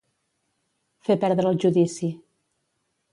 Fer 1.09 1.17
perdre 1.25 1.47
el 1.51 1.59
judici. 1.65 2.09